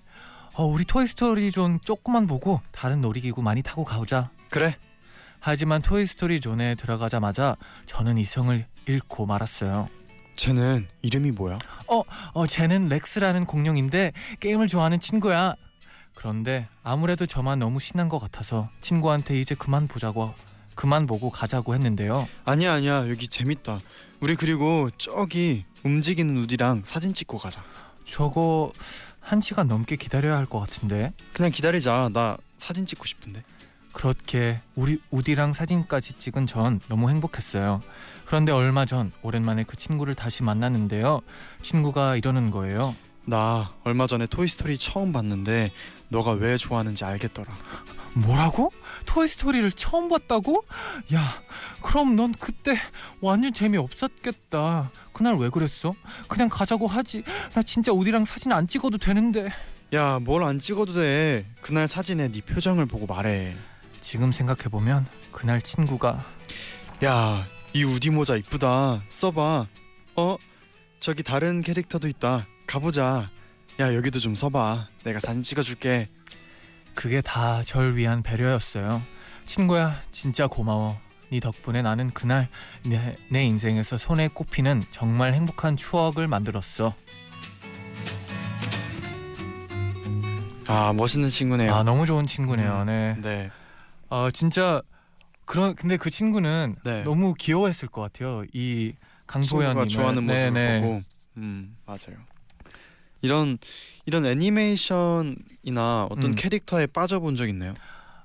[0.53, 4.29] 어, 우리 토이스토리 존 조금만 보고 다른 놀이기구 많이 타고 가보자.
[4.51, 4.77] 그래.
[5.39, 7.55] 하지만 토이스토리 존에 들어가자마자
[7.87, 9.89] 저는 이성을 잃고 말았어요.
[10.35, 11.57] 쟤는 이름이 뭐야?
[11.87, 15.55] 어, 쟤는 렉스라는 공룡인데 게임을 좋아하는 친구야.
[16.13, 20.35] 그런데 아무래도 저만 너무 신난 것 같아서 친구한테 이제 그만 보자고
[20.75, 22.27] 그만 보고 가자고 했는데요.
[22.45, 23.79] 아니야 아니야 여기 재밌다.
[24.19, 27.63] 우리 그리고 저기 움직이는 우디랑 사진 찍고 가자.
[28.03, 28.71] 저거
[29.19, 31.13] 한 시간 넘게 기다려야 할 것 같은데.
[31.33, 32.09] 그냥 기다리자.
[32.13, 33.43] 나 사진 찍고 싶은데.
[33.93, 37.81] 그렇게 우리 우디랑 사진까지 찍은 전 너무 행복했어요.
[38.25, 41.21] 그런데 얼마 전 오랜만에 그 친구를 다시 만났는데요.
[41.61, 42.95] 친구가 이러는 거예요.
[43.25, 45.71] 나 얼마 전에 토이스토리 처음 봤는데
[46.09, 47.53] 너가 왜 좋아하는지 알겠더라.
[48.15, 48.71] 뭐라고?
[49.05, 50.63] 토이스토리를 처음 봤다고?
[51.13, 51.41] 야,
[51.81, 52.77] 그럼 넌 그때
[53.21, 54.91] 완전 재미없었겠다.
[55.13, 55.95] 그날 왜 그랬어?
[56.27, 57.23] 그냥 가자고 하지.
[57.53, 59.49] 나 진짜 우디랑 사진 안 찍어도 되는데.
[59.93, 61.45] 야 뭘 안 찍어도 돼.
[61.61, 63.55] 그날 사진에 네 표정을 보고 말해.
[64.01, 66.25] 지금 생각해 보면 그날 친구가
[67.03, 69.01] 야 이 우디 모자 이쁘다.
[69.09, 69.67] 써봐.
[70.15, 70.37] 어
[71.01, 72.45] 저기 다른 캐릭터도 있다.
[72.67, 73.29] 가보자.
[73.79, 74.87] 야 여기도 좀 서봐.
[75.03, 76.07] 내가 사진 찍어줄게.
[76.95, 79.01] 그게 다 절 위한 배려였어요.
[79.45, 80.97] 친구야, 진짜 고마워.
[81.31, 82.47] 네 덕분에 나는 그날
[82.85, 86.93] 내, 내 인생에서 손에 꼽히는 정말 행복한 추억을 만들었어.
[90.67, 91.73] 아 멋있는 친구네요.
[91.73, 92.81] 아 너무 좋은 친구네요.
[92.81, 93.15] 음, 네.
[93.21, 93.51] 네.
[94.09, 94.81] 어 진짜
[95.45, 97.03] 그런 근데 그 친구는 네.
[97.03, 98.43] 너무 귀여워했을 것 같아요.
[98.53, 98.93] 이
[99.31, 100.81] 친구가 좋아하는 모습을 네네.
[100.81, 101.01] 보고.
[101.37, 102.17] 음 맞아요.
[103.21, 103.57] 이런
[104.05, 106.35] 이런 애니메이션이나 어떤 음.
[106.35, 107.73] 캐릭터에 빠져본 적 있나요?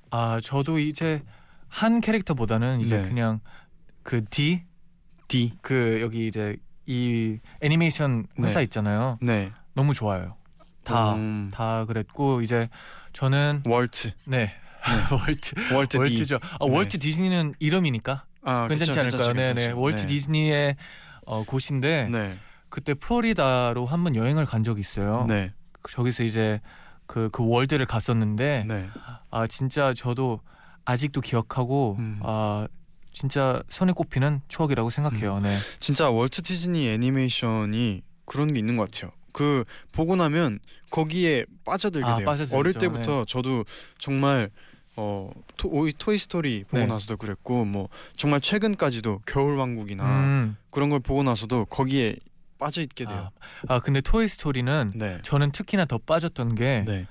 [0.09, 1.23] 아 저도 이제
[1.67, 3.07] 한 캐릭터보다는 이제 네.
[3.07, 3.39] 그냥
[4.03, 4.63] 그 D
[5.27, 5.53] D.
[5.61, 8.63] 그 여기 이제 이 애니메이션 회사 네.
[8.63, 9.17] 있잖아요.
[9.21, 9.51] 네.
[9.73, 10.35] 너무 좋아요.
[10.83, 12.67] 다 음, 다 그랬고 이제
[13.13, 14.11] 저는 월트.
[14.25, 14.51] 네,
[15.11, 15.97] 월트 월트 D.
[15.99, 16.35] 월트죠.
[16.35, 16.75] 아, 네.
[16.75, 19.33] 월트 디즈니는 이름이니까 아, 괜찮지 그쵸, 않을까요?
[19.33, 19.71] 네네.
[19.71, 20.05] 월트 네.
[20.07, 20.75] 디즈니의
[21.25, 22.37] 어, 곳인데 네.
[22.71, 25.25] 그때 플로리다로 한 번 여행을 간 적이 있어요.
[25.27, 25.53] 네.
[25.87, 26.59] 저기서 이제
[27.05, 28.89] 그그 월드를 갔었는데 네.
[29.29, 30.39] 아 진짜 저도
[30.85, 32.19] 아직도 기억하고 음.
[32.23, 32.67] 아
[33.11, 35.37] 진짜 손에 꼽히는 추억이라고 생각해요.
[35.37, 35.43] 음.
[35.43, 35.57] 네.
[35.79, 39.11] 진짜 월트 디즈니 애니메이션이 그런 게 있는 것 같아요.
[39.33, 42.25] 그 보고 나면 거기에 빠져들게 아, 돼요.
[42.25, 42.57] 빠져들죠.
[42.57, 43.65] 어릴 때부터 저도
[43.99, 44.49] 정말
[44.95, 46.85] 어 토, 토이 스토리 보고 네.
[46.85, 50.57] 나서도 그랬고 뭐 정말 최근까지도 겨울 왕국이나 음.
[50.69, 52.15] 그런 걸 보고 나서도 거기에
[52.61, 53.31] 빠져 있게 돼요.
[53.67, 55.19] 아, 아 근데 토이 스토리는 네.
[55.23, 57.07] 저는 특히나 더 빠졌던 게한 네.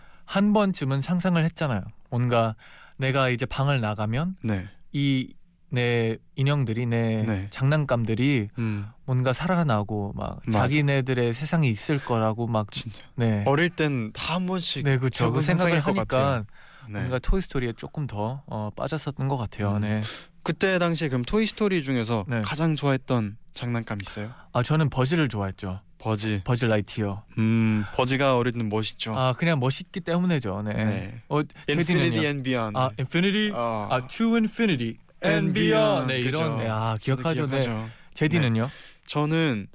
[0.55, 1.83] 번쯤은 상상을 했잖아요.
[2.09, 2.55] 뭔가
[2.97, 4.69] 내가 이제 방을 나가면 네.
[4.93, 7.49] 이내 인형들이 내 네.
[7.51, 8.87] 장난감들이 음.
[9.05, 10.61] 뭔가 살아나고 막 맞아.
[10.61, 13.03] 자기네들의 세상에 있을 거라고 막 진짜.
[13.17, 13.43] 네.
[13.47, 15.33] 어릴 땐 다 한 번씩 네, 그렇죠.
[15.33, 16.45] 그 생각을 하니까.
[16.89, 16.99] 네.
[17.01, 19.77] 뭔가 토이 스토리에 조금 더 어, 빠졌었던 것 같아요.
[19.77, 19.81] 음.
[19.81, 20.03] 네.
[20.43, 22.41] 그때 당시에 그럼 토이 스토리 중에서 네.
[22.43, 24.33] 가장 좋아했던 장난감 있어요?
[24.53, 25.81] 아 저는 버즈를 좋아했죠.
[25.99, 26.41] 버즈.
[26.45, 27.25] 버즈 라이트이어.
[27.39, 29.15] 음, 버즈가 어릴 땐 멋있죠.
[29.17, 30.63] 아 그냥 멋있기 때문에죠.
[30.63, 30.73] 네.
[30.73, 31.23] 네.
[31.29, 32.25] 어 infinity?
[32.27, 32.79] and beyond.
[32.79, 33.53] 아 infinity.
[33.55, 33.89] 어.
[33.91, 36.07] 아 to infinity and And beyond.
[36.07, 36.07] beyond.
[36.15, 36.37] 네 그죠.
[36.39, 36.59] 이런.
[36.59, 37.47] 네, 아 기억하죠.
[37.47, 37.61] 네.
[37.61, 37.91] 기억하죠.
[38.15, 38.71] 쟈니는요?
[39.07, 39.67] 저는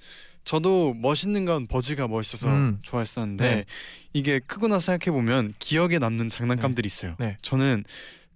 [0.45, 2.79] 저도 멋있는 건 버즈가 멋있어서 음.
[2.81, 3.65] 좋아했었는데 네.
[4.13, 7.15] 이게 크고 나서 생각해 보면 기억에 남는 장난감들이 있어요.
[7.19, 7.37] 네.
[7.43, 7.83] 저는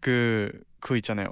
[0.02, 1.28] 그그 있잖아요.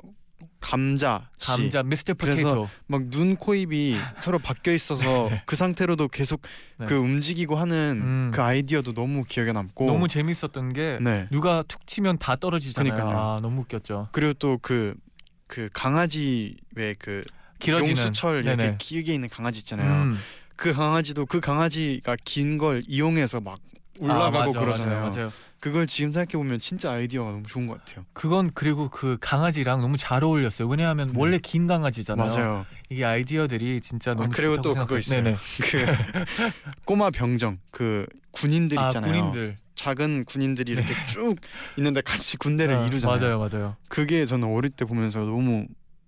[0.60, 1.48] 감자 씨.
[1.48, 2.68] 감자 미스터 포테이토.
[2.88, 6.42] 막 눈, 코, 입이 서로 바뀌어 있어서 그 상태로도 계속
[6.78, 6.86] 네.
[6.86, 8.32] 그 움직이고 하는 음.
[8.34, 11.28] 그 아이디어도 너무 기억에 남고 너무 재밌었던 게 네.
[11.32, 12.94] 누가 툭 치면 다 떨어지잖아요.
[12.94, 13.20] 그러니까요.
[13.20, 14.10] 아 너무 웃겼죠.
[14.12, 17.24] 그리고 또 그그 강아지 왜그
[17.60, 18.76] 길어지는 용수철 이렇게 네네.
[18.80, 20.04] 길게 있는 강아지 있잖아요.
[20.04, 20.20] 음.
[20.56, 23.60] 그 강아지도 그 강아지가 긴 걸 이용해서 막
[24.00, 25.00] 올라가고 아, 맞아, 그러잖아요.
[25.02, 25.32] 맞아요, 맞아요.
[25.60, 28.06] 그걸 지금 생각해 보면 진짜 아이디어가 너무 좋은 것 같아요.
[28.14, 30.68] 그건 그리고 그 강아지랑 너무 잘 어울렸어요.
[30.68, 31.18] 왜냐하면 음.
[31.18, 32.28] 원래 긴 강아지잖아요.
[32.28, 32.66] 맞아요.
[32.90, 35.00] 이게 아이디어들이 진짜 너무 아, 그리고 또 그거 생각해요.
[35.00, 35.24] 있어요.
[35.24, 35.38] 네네.
[35.62, 39.12] 그 꼬마 병정 그 군인들 아 있잖아요.
[39.12, 39.58] 군인들.
[39.76, 41.36] 작은 군인들이 이렇게 쭉
[41.78, 43.20] 있는데 같이 군대를 아, 이루잖아요.
[43.20, 43.76] 맞아요, 맞아요.
[43.90, 45.68] 그게 저는 어릴 때 보면서 너무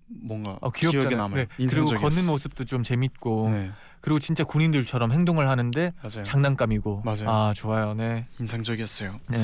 [0.10, 1.06] 뭔가 어, 기억에.
[1.16, 1.46] 남아요.
[1.58, 1.88] 네, 그리고.
[1.94, 6.24] 걷는 모습도 좀 재밌고 네, 그리고 진짜 군인들처럼 행동을 하는데 맞아요.
[6.24, 7.30] 장난감이고 맞아요.
[7.30, 8.26] 아 좋아요, 네.
[8.40, 9.16] 인상적이었어요.
[9.30, 9.38] 네.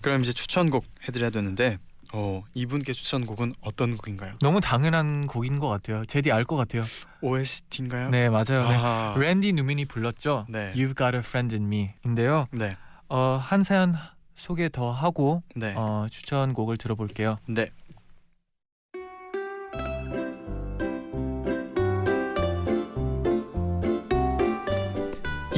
[0.00, 1.78] 그럼 이제 추천곡 해드려야 되는데
[2.14, 4.34] 어, 이분께 추천곡은 어떤 곡인가요?
[4.42, 6.04] 너무 당연한 곡인 것 같아요.
[6.04, 6.84] 제디 알 것 같아요.
[7.22, 8.10] OST인가요?
[8.10, 8.68] 네, 맞아요.
[8.68, 8.76] 네.
[8.76, 10.46] 아, 랜디 누민이 불렀죠.
[10.48, 10.72] 네.
[10.74, 12.46] You've Got a Friend in Me.인데요.
[12.52, 12.76] 네,
[13.08, 13.94] 어, 한 사연
[14.34, 17.38] 소개 더 하고 네, 어, 추천곡을 들어볼게요.
[17.46, 17.68] 네.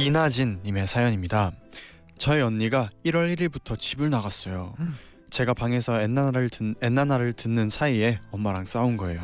[0.05, 1.51] 이나진님의 사연입니다.
[2.19, 4.75] 저희 언니가 1월 1일부터 집을 나갔어요.
[4.79, 4.95] 음.
[5.31, 9.19] 제가 방에서 엔나나를 듣 엔나나를 듣는 사이에 엄마랑 싸운 거예요.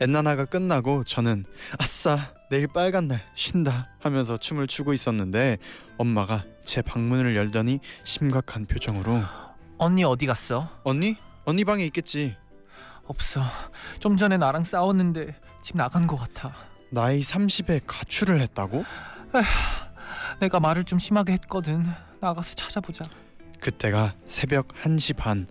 [0.00, 1.44] 엔나나가 끝나고 저는
[1.78, 5.58] 아싸 내일 빨간 날 쉰다 하면서 춤을 추고 있었는데
[5.98, 9.22] 엄마가 제 방문을 열더니 심각한 표정으로
[9.78, 10.68] 언니 어디 갔어?
[10.82, 12.34] 언니 언니 방에 있겠지.
[13.04, 13.44] 없어.
[14.00, 16.52] 좀 전에 나랑 싸웠는데 집 나간 것 같아.
[16.90, 18.84] 나이 30에 가출을 했다고?
[20.40, 21.84] 내가 말을 좀 심하게 했거든.
[22.20, 23.06] 나가서 찾아보자.
[23.60, 25.46] 그때가 새벽 1시 반.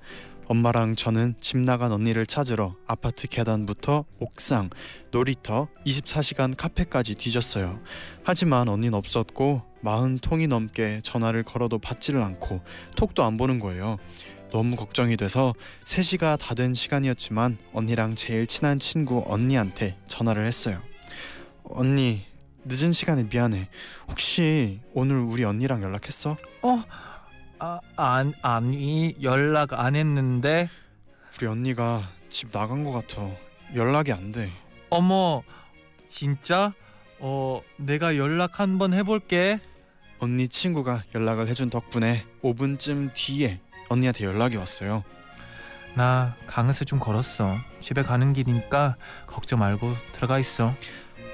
[0.50, 4.70] 엄마랑 저는 집 나간 언니를 찾으러 아파트 계단부터 옥상,
[5.12, 7.82] 놀이터, 24시간 카페까지 뒤졌어요.
[8.24, 12.62] 하지만 언니는 없었고 40통이 넘게 전화를 걸어도 받지를 않고
[12.96, 13.98] 톡도 안 보는 거예요.
[14.50, 20.82] 너무 걱정이 돼서 3시가 다 된 시간이었지만 언니랑 제일 친한 친구 언니한테 전화를 했어요.
[21.66, 22.24] 언니,
[22.68, 23.70] 늦은 시간에 미안해.
[24.10, 26.36] 혹시 오늘 우리 언니랑 연락했어?
[27.60, 30.70] 아, 안 아니 연락 안 했는데
[31.38, 33.30] 우리 언니가 집 나간 것 같아.
[33.74, 34.52] 연락이 안 돼.
[34.90, 35.44] 어머
[36.08, 36.74] 진짜
[37.20, 39.60] 어 내가 연락 한번 해볼게.
[40.20, 45.04] 언니 친구가 연락을 해준 덕분에 5분쯤 뒤에 언니한테 연락이 왔어요.
[45.96, 47.58] 나 강에서 좀 걸었어.
[47.80, 50.76] 집에 가는 길이니까 걱정 말고 들어가 있어.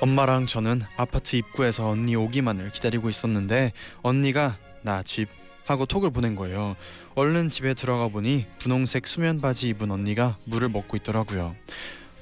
[0.01, 5.29] 엄마랑 저는 아파트 입구에서 언니 오기만을 기다리고 있었는데 언니가 나 집
[5.65, 6.75] 하고 톡을 보낸 거예요.
[7.15, 11.55] 얼른 집에 들어가 보니 분홍색 수면 바지 입은 언니가 물을 먹고 있더라고요.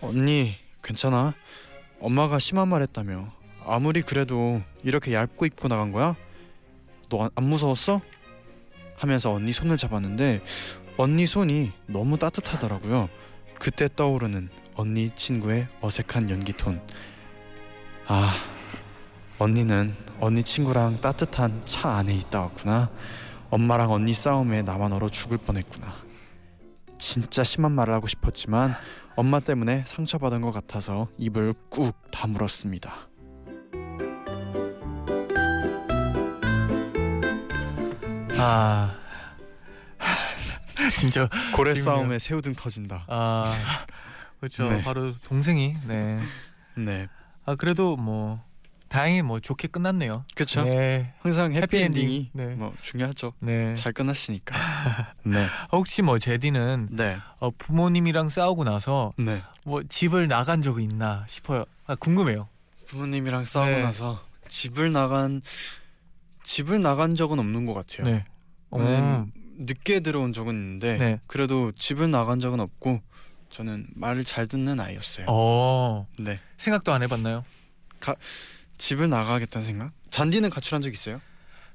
[0.01, 1.33] 언니 괜찮아?
[1.99, 3.31] 엄마가 심한 말 했다며.
[3.65, 6.15] 아무리 그래도 이렇게 얇고 입고 나간 거야?
[7.09, 8.01] 너 안 무서웠어?
[8.95, 10.41] 하면서 언니 손을 잡았는데
[10.97, 13.09] 언니 손이 너무 따뜻하더라고요.
[13.57, 16.79] 그때 떠오르는 언니 친구의 어색한 연기 톤.
[18.13, 18.35] 아,
[19.39, 22.89] 언니는 언니 친구랑 따뜻한 차 안에 있다 왔구나.
[23.49, 25.95] 엄마랑 언니 싸움에 나만 얼어 죽을 뻔했구나.
[26.99, 28.75] 진짜 심한 말을 하고 싶었지만
[29.15, 32.93] 엄마 때문에 상처받은 것 같아서 입을 꾹 다물었습니다.
[38.37, 38.93] 아
[40.99, 41.95] 진짜 고래 지금요.
[41.95, 43.05] 싸움에 새우등 터진다.
[43.07, 43.55] 아
[44.41, 44.67] 그렇죠.
[44.69, 44.83] 네.
[44.83, 46.19] 바로 동생이 네.
[46.75, 47.07] 네,
[47.45, 48.43] 아 그래도 뭐
[48.87, 50.25] 다행히 뭐 좋게 끝났네요.
[50.35, 50.65] 그렇죠.
[50.65, 51.13] 네.
[51.19, 52.29] 항상 해피엔딩이 해피엔딩.
[52.33, 52.55] 네.
[52.55, 53.33] 뭐 중요하죠.
[53.39, 53.73] 네.
[53.73, 54.53] 잘 끝났으니까.
[55.23, 59.41] 네, 혹시 뭐 제디는 네, 어, 부모님이랑 싸우고 나서 네.
[59.63, 61.63] 뭐 집을 나간 적이 있나 싶어요.
[61.85, 62.49] 아 궁금해요.
[62.87, 63.81] 부모님이랑 싸우고 네.
[63.81, 65.41] 나서 집을 나간
[66.43, 68.11] 집을 나간 적은 없는 것 같아요.
[68.11, 68.23] 네.
[68.73, 71.19] 음, 늦게 들어온 적은 있는데 네.
[71.27, 73.01] 그래도 집을 나간 적은 없고
[73.51, 75.25] 저는 말을 잘 듣는 아이였어요.
[75.29, 77.43] 어 네, 생각도 안 해봤나요?
[78.77, 79.91] 집을 나가겠다는 생각?
[80.09, 81.21] 잔디는 가출한 적 있어요?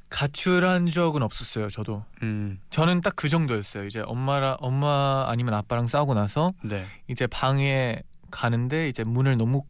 [0.08, 1.68] 가출한 적은 없었어요.
[1.68, 3.86] 저도 음, 저는 딱 그 정도였어요.
[3.86, 9.62] 이제 엄마랑 엄마 아니면 아빠랑 싸우고 나서 네, 이제 방에 가는데 이제 문을 너무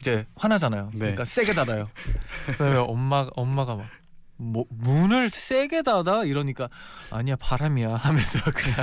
[0.00, 0.90] 이제 화나잖아요.
[0.92, 0.98] 네.
[0.98, 1.88] 그러니까 세게 닫아요.
[2.46, 3.86] 그다음에 엄마 엄마가 막
[4.36, 6.68] 뭐, 문을 세게 닫아 이러니까
[7.10, 8.76] 아니야 바람이야 하면서 그냥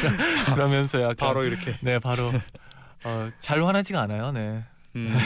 [0.00, 0.16] 그냥
[0.54, 1.78] 그러면서 약간 바로 이렇게.
[1.82, 2.32] 네 바로
[3.04, 4.32] 어, 잘 화나지가 않아요.
[4.32, 4.64] 네.
[4.96, 5.16] 음.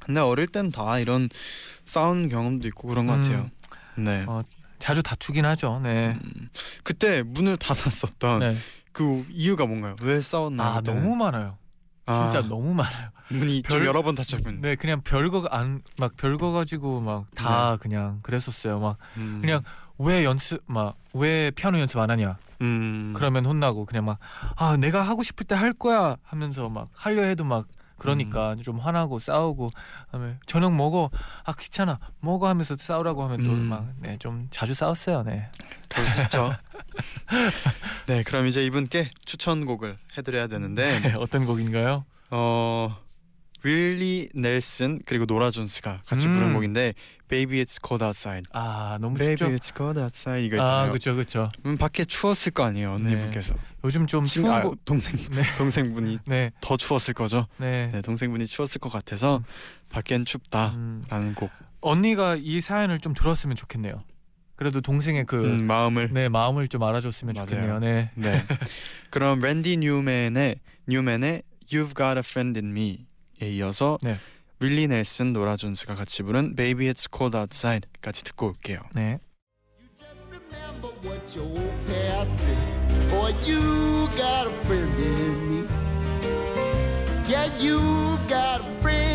[0.00, 1.28] 근데 어릴 땐 다 이런
[1.86, 3.22] 싸운 경험도 있고 그런 것 음.
[3.22, 3.50] 같아요.
[3.96, 4.24] 네.
[4.26, 4.42] 어,
[4.78, 5.80] 자주 다투긴 하죠.
[5.82, 6.16] 네.
[6.24, 6.48] 음,
[6.82, 8.56] 그때 문을 닫았었던 네.
[8.92, 9.94] 그 이유가 뭔가요?
[10.02, 10.68] 왜 싸웠나요?
[10.68, 10.80] 아?
[10.80, 11.58] 너무 많아요.
[12.06, 13.10] 아, 진짜 너무 많아요.
[13.28, 14.60] 문이 좀 별- 여러 번 닫혔군.
[14.60, 18.78] 네, 그냥 별거 안 막 별거 가지고 막 다 그냥 그랬었어요.
[18.80, 19.38] 막 음.
[19.40, 19.62] 그냥
[19.98, 22.38] 왜 연습 막 왜 피아노 연습 안 하냐?
[22.62, 23.12] 음.
[23.16, 24.18] 그러면 혼나고 그냥 막
[24.56, 27.66] 아 내가 하고 싶을 때 할 거야 하면서 막 하려 해도 막
[27.98, 28.62] 그러니까 음.
[28.62, 29.70] 좀 화나고 싸우고
[30.06, 31.10] 그다음에 저녁 먹어
[31.44, 33.68] 아 귀찮아 먹어 하면서 싸우라고 하면 또 음.
[34.02, 35.22] 막네좀 자주 싸웠어요.
[35.22, 35.50] 네.
[36.24, 36.54] 있죠.
[38.06, 42.04] 네, 그럼 이제 이분께 추천곡을 해드려야 되는데 네, 어떤 곡인가요?
[42.30, 42.96] 어
[43.62, 46.32] 윌리 넬슨 그리고 노라 존스가 같이 음.
[46.32, 46.94] 부른 곡인데
[47.28, 48.44] Baby It's Cold Outside.
[48.52, 49.50] 아 너무 Baby 춥죠.
[49.54, 50.88] It's Cold Outside 이거 아 있잖아요.
[50.90, 51.52] 그렇죠 그렇죠.
[51.66, 53.54] 음, 밖에 추웠을 거 아니에요 언니분께서.
[53.84, 54.78] 요즘 좀 친- 추운 아, 곳.
[54.84, 55.42] 동생 네.
[55.58, 57.46] 동생분이 네, 더 추웠을 거죠.
[57.58, 57.90] 네.
[57.92, 59.42] 네, 동생분이 추웠을 것 같아서
[59.90, 60.74] 밖엔 춥다라는
[61.10, 61.50] 음, 곡.
[61.82, 63.94] 언니가 이 사연을 좀 들었으면 좋겠네요.
[64.60, 67.46] 그래도 동생의 그 음, 마음을 네 마음을 좀 알아줬으면 맞아요.
[67.46, 67.78] 좋겠네요.
[67.78, 68.10] 네.
[68.14, 68.44] 네.
[69.08, 71.42] 그럼 랜디 뉴맨의 뉴맨의
[71.72, 74.18] You've Got a Friend in Me에 이어서 네.
[74.60, 78.80] 윌리 넬슨, 노라 존스가 같이 부른 Baby It's Cold Outside까지 듣고 올게요.
[78.94, 79.18] 네.
[83.08, 85.66] Boy, you got a friend in me.
[87.26, 87.78] Yeah, you
[88.28, 89.09] got a friend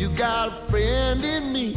[0.00, 1.76] You got a friend in me.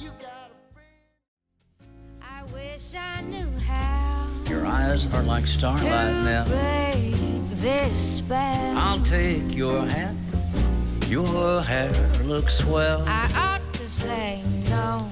[0.00, 1.86] You got a friend.
[2.20, 6.42] I wish I knew how Your eyes are like starlight now.
[7.62, 8.20] this.
[8.28, 10.16] I'll take your hat.
[11.06, 11.92] Your hair
[12.24, 13.04] looks swell.
[13.06, 15.08] I ought to say no,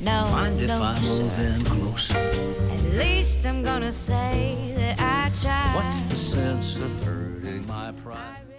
[0.00, 2.16] no, Mind if no, I move in closer?
[2.16, 5.74] At least I'm gonna say that I tried.
[5.74, 8.53] What's the sense of hurting my I pride?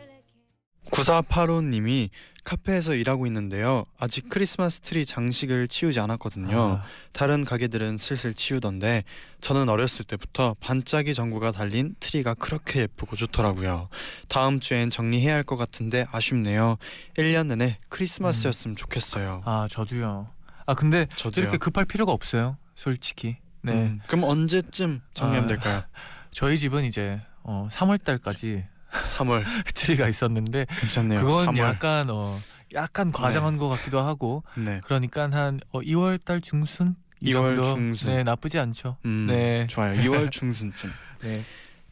[0.98, 1.28] Really can't.
[1.28, 2.10] 9485님이
[2.44, 3.86] 카페에서 일하고 있는데요.
[3.98, 6.80] 아직 크리스마스 트리 장식을 치우지 않았거든요.
[6.80, 9.04] 아, 다른 가게들은 슬슬 치우던데
[9.42, 13.90] 저는 어렸을 때부터 반짝이 전구가 달린 트리가 그렇게 예쁘고 좋더라고요.
[14.28, 16.78] 다음 주엔 정리해야 할 것 같은데 아쉽네요.
[17.18, 19.42] 1년 내내 크리스마스였으면 좋겠어요.
[19.46, 20.30] 아 저도요.
[20.68, 21.44] 아 근데 저도요.
[21.44, 22.58] 이렇게 급할 필요가 없어요.
[22.76, 23.38] 솔직히.
[23.64, 23.72] 네.
[23.74, 25.48] 음, 그럼 언제쯤 정리하면 아.
[25.48, 25.82] 될까요?
[26.30, 28.66] 저희 집은 이제 어 3월 달까지
[29.02, 31.20] 3월 트리가 있었는데 괜찮네요.
[31.22, 31.58] 그건 3월.
[31.60, 32.40] 약간 어
[32.74, 34.82] 약간 과장한 것 같기도 하고 네.
[34.86, 37.64] 그러니까 한 어, 2월 달 중순 이 2월 정도?
[37.76, 38.12] 중순.
[38.16, 38.98] 네 나쁘지 않죠.
[39.06, 39.68] 음, 네.
[39.68, 40.00] 좋아요.
[40.02, 40.92] 2월 중순쯤.
[41.22, 41.44] 네.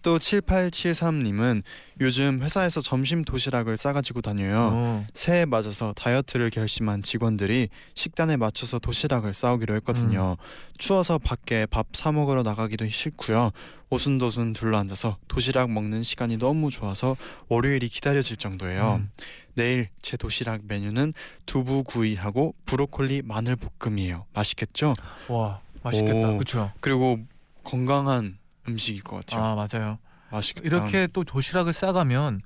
[0.04, 1.64] 또 7873님은
[2.02, 4.70] 요즘 회사에서 점심 도시락을 싸가지고 다녀요.
[4.74, 5.08] 어.
[5.14, 10.38] 새해 맞아서 다이어트를 결심한 직원들이 식단에 맞춰서 도시락을 싸오기로 했거든요.
[10.78, 13.52] 추워서 밖에 밥 사 먹으러 나가기도 싫고요.
[13.90, 17.16] 오순도순 둘러앉아서 도시락 먹는 시간이 너무 좋아서
[17.48, 18.96] 월요일이 기다려질 정도예요.
[19.00, 19.10] 음.
[19.54, 21.14] 내일 제 도시락 메뉴는
[21.46, 24.26] 두부 구이하고 브로콜리 마늘 볶음이에요.
[24.34, 24.96] 맛있겠죠?
[25.30, 26.32] 와 맛있겠다.
[26.32, 26.38] 오.
[26.38, 26.72] 그렇죠.
[26.82, 27.20] 그리고
[27.64, 28.38] 건강한
[28.68, 29.44] 음식일 것 같아요.
[29.44, 29.98] 아 맞아요.
[30.32, 30.66] 맛있겠다.
[30.68, 32.42] 이렇게 또 도시락을 싸가면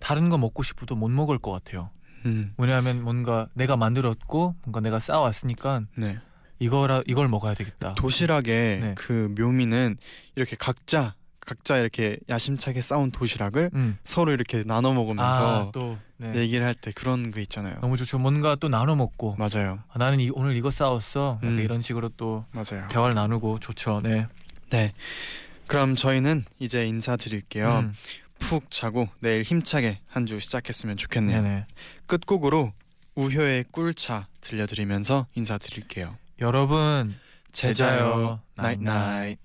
[0.00, 1.90] 다른 거 먹고 싶어도 못 먹을 것 같아요.
[2.24, 6.18] 음, 왜냐하면 뭔가 내가 만들었고 뭔가 내가 싸왔으니까 네.
[6.58, 7.94] 이거라 이걸 먹어야 되겠다.
[7.94, 8.94] 도시락의 네.
[8.96, 9.96] 그 묘미는
[10.34, 13.98] 이렇게 각자 각자 이렇게 야심차게 싸운 도시락을 음.
[14.02, 16.34] 서로 이렇게 나눠 먹으면서 아 또 네.
[16.34, 17.78] 얘기를 할 때 그런 거 있잖아요.
[17.80, 18.18] 너무 좋죠.
[18.18, 21.38] 뭔가 또 나눠 먹고 맞아요, 아, 나는 이, 오늘 이거 사왔어.
[21.44, 21.58] 음.
[21.60, 22.88] 이런 식으로 또 맞아요.
[22.88, 24.00] 대화를 나누고 좋죠.
[24.02, 24.26] 네.
[24.70, 24.90] 네,
[25.66, 27.78] 그럼 저희는 이제 인사드릴게요.
[27.78, 27.94] 음.
[28.38, 31.42] 푹 자고 내일 힘차게 한 주 시작했으면 좋겠네요.
[31.42, 31.64] 네네.
[32.06, 32.72] 끝곡으로
[33.14, 36.16] 우효의 꿀차 들려드리면서 인사드릴게요.
[36.40, 37.14] 여러분
[37.52, 39.38] 제자요, 제자요, 나잇 나잇.